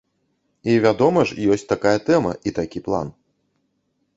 І, 0.69 0.71
вядома 0.85 1.25
ж, 1.31 1.37
ёсць 1.55 1.67
такая 1.73 1.93
тэма 2.07 2.31
і 2.49 2.55
такі 2.59 2.79
план. 2.89 3.07